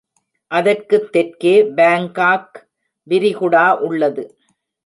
அதற்குத் 0.51 1.11
தெற்கே 1.11 1.63
பாங்காக் 1.77 2.57
விரிகுடா 3.07 3.77
உள்ளது. 3.79 4.23